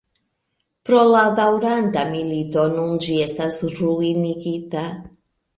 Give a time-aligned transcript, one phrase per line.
[0.89, 4.91] Pro la daŭranta milito nun ĝi estas ruinigita.